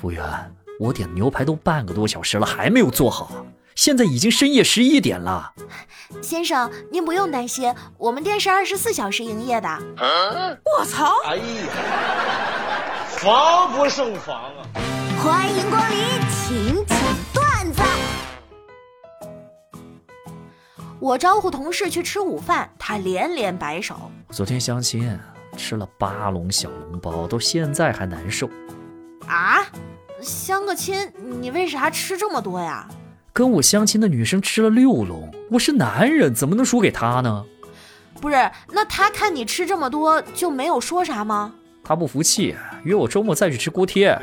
[0.00, 0.22] 服务员，
[0.78, 5.54] 我点的牛排都半个多小时了，还没有做好，现在已经深夜十一点了。
[6.20, 9.68] 先生，您不用担心，我们店是二十四小时营业的。
[10.78, 11.12] 我操！
[11.24, 11.42] 哎呀，
[13.08, 14.68] 防不胜防啊！
[15.18, 15.98] 欢迎光临，
[16.30, 16.98] 请讲
[17.32, 17.82] 段子。
[21.00, 24.10] 我招呼同事去吃午饭，他连连摆手。
[24.30, 25.18] 昨天相亲
[25.56, 28.48] 吃了八笼小笼包，到现在还难受。
[29.26, 29.58] 啊？
[30.22, 32.88] 相个亲，你为啥吃这么多呀？
[33.32, 37.44] 跟我相亲的女生吃了六笼，我是男人，怎么能输给她呢？
[38.20, 41.52] 不是，那她看你吃这么多，就没有说啥吗？
[41.84, 44.18] 她不服气，约我周末再去吃锅贴。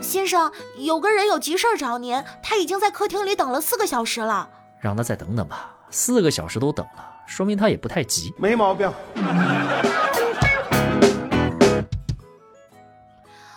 [0.00, 4.48] 先生，有个人有急事找您，他已经在客厅里等了四个小时了。
[4.80, 8.34] 让他再等等吧，四个小时都等了，说明他也不太急。
[8.38, 8.92] 没毛病。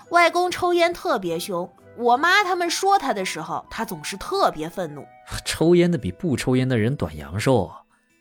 [0.09, 5.05] 外公抽烟特别凶，我妈他们说他的时候，他总是特别愤怒。
[5.45, 7.71] 抽烟的比不抽烟的人短阳寿，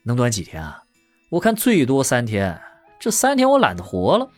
[0.03, 0.83] 能短几天啊？
[1.31, 2.61] 我看最多三天，
[2.99, 4.29] 这三天我懒得活了。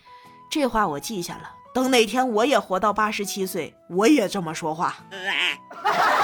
[0.51, 4.97] 这话我记下了，等哪天我也活到八十七岁，我也这么说话。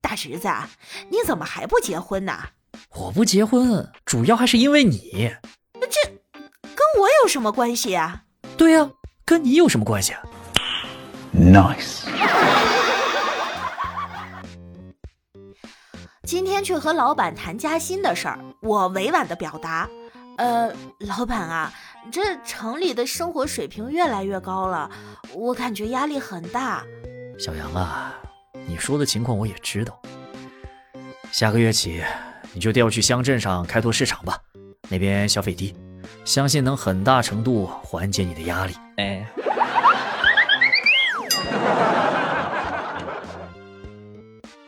[0.00, 0.48] 大侄子，
[1.08, 2.38] 你怎么还不结婚呢？
[2.94, 5.32] 我不结婚，主要还是因为你。
[5.80, 5.88] 这。
[6.62, 8.22] 跟我有什么关系啊？
[8.56, 8.90] 对呀，
[9.24, 10.22] 跟你有什么关系啊
[11.34, 12.06] ？Nice。
[16.24, 19.88] 今天去和老板谈加薪的事儿，我委婉的表达，
[20.38, 21.72] 呃，老板啊，
[22.10, 24.90] 这城里的生活水平越来越高了，
[25.34, 26.82] 我感觉压力很大。
[27.38, 28.14] 小杨啊，
[28.52, 30.00] 你说的情况我也知道。
[31.32, 32.02] 下个月起，
[32.52, 34.38] 你就调去乡镇上开拓市场吧，
[34.88, 35.74] 那边消费低。
[36.24, 38.74] 相信能很大程度缓解你的压力。
[38.96, 39.26] 哎，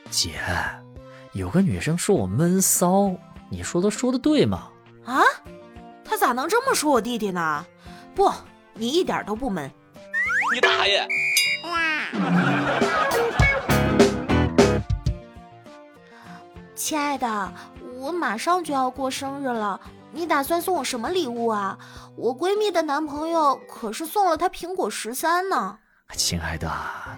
[0.11, 0.41] 姐，
[1.33, 3.15] 有个女生说我闷骚，
[3.51, 4.69] 你说她说的对吗？
[5.05, 5.21] 啊，
[6.05, 7.67] 她咋能这么说我弟弟呢？
[8.15, 8.33] 不，
[8.75, 9.71] 你一点都不闷。
[10.55, 11.07] 你大爷！
[16.75, 17.53] 亲爱的，
[17.99, 19.81] 我马上就要过生日了。
[20.11, 21.79] 你打算送我什么礼物啊？
[22.17, 25.79] 我闺蜜的男朋友可是送了她苹果十三呢。
[26.15, 26.71] 亲爱的，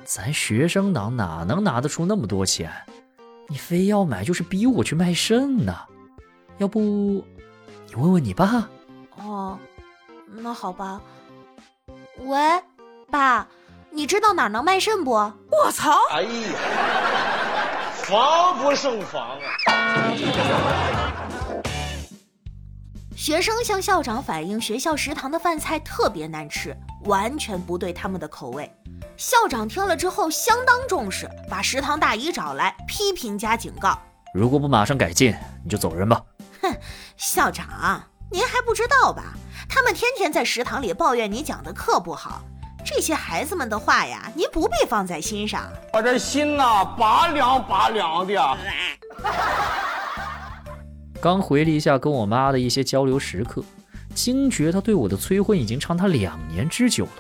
[0.05, 2.71] 咱学生党哪能拿得出那么多钱？
[3.49, 5.75] 你非要买，就是逼我去卖肾呢。
[6.59, 8.69] 要不，你问问你爸。
[9.17, 9.59] 哦，
[10.29, 11.01] 那好吧。
[12.19, 12.39] 喂，
[13.11, 13.47] 爸，
[13.91, 15.11] 你知道哪能卖肾不？
[15.11, 15.93] 我操！
[16.13, 16.31] 哎呀，
[18.07, 20.13] 防不胜防啊！
[23.17, 28.71] 学生向校长反映学校食堂的饭菜特别难吃，完全不对他们的口味。
[29.17, 33.99] 校长听了之后相当重视，把食堂大姨找来批评加警告：
[34.35, 36.23] 如果不马上改进，你就走人吧。
[36.61, 36.77] 哼，
[37.17, 39.33] 校长，您还不知道吧？
[39.67, 42.43] 他们天天在食堂里抱怨你讲的课不好，
[42.85, 45.73] 这些孩子们的话呀，您不必放在心上。
[45.95, 48.59] 我这心呐，拔凉拔凉的。
[51.21, 53.65] 刚回了一下跟我妈的一些交流时刻，
[54.15, 57.13] 惊觉她对我的催婚已经长达两年之久了。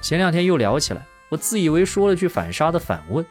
[0.00, 3.26] 前两天又聊起来，我自以为说了句反杀的反问：“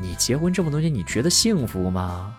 [0.00, 2.34] 你结婚这么多年，你觉得幸福吗？”“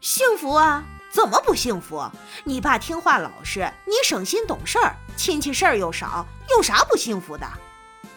[0.00, 0.82] 幸福啊，
[1.12, 2.02] 怎么不幸福？
[2.44, 6.24] 你爸听话老实，你省心懂事儿，亲戚事儿又少，
[6.56, 7.46] 有啥不幸福的？”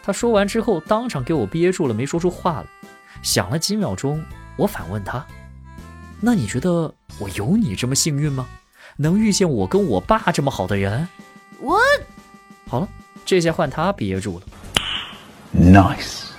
[0.02, 2.66] 他说完之后，当场给我憋住了，没说出话来。
[3.22, 4.22] 想了几秒钟，
[4.56, 5.24] 我反问他
[6.20, 8.48] ：“那你觉得？”我有你这么幸运吗？
[8.96, 11.06] 能遇见我跟我爸这么好的人？
[11.60, 11.78] 我
[12.66, 12.88] 好了，
[13.24, 14.46] 这下换他憋住了。
[15.54, 16.30] Nice。